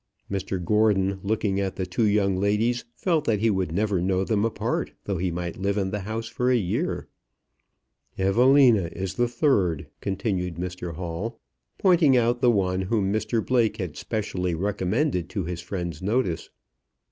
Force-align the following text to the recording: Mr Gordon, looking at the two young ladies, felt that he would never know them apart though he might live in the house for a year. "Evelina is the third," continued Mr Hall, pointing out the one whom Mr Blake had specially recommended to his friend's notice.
Mr 0.31 0.57
Gordon, 0.65 1.19
looking 1.21 1.59
at 1.59 1.75
the 1.75 1.85
two 1.85 2.05
young 2.07 2.35
ladies, 2.35 2.85
felt 2.95 3.25
that 3.25 3.39
he 3.39 3.51
would 3.51 3.71
never 3.71 4.01
know 4.01 4.23
them 4.23 4.43
apart 4.43 4.93
though 5.03 5.19
he 5.19 5.29
might 5.29 5.57
live 5.61 5.77
in 5.77 5.91
the 5.91 5.99
house 5.99 6.27
for 6.27 6.49
a 6.49 6.55
year. 6.57 7.07
"Evelina 8.17 8.89
is 8.93 9.13
the 9.13 9.27
third," 9.27 9.85
continued 10.01 10.55
Mr 10.55 10.95
Hall, 10.95 11.39
pointing 11.77 12.17
out 12.17 12.41
the 12.41 12.49
one 12.49 12.81
whom 12.81 13.13
Mr 13.13 13.45
Blake 13.45 13.77
had 13.77 13.95
specially 13.95 14.55
recommended 14.55 15.29
to 15.29 15.43
his 15.43 15.61
friend's 15.61 16.01
notice. 16.01 16.49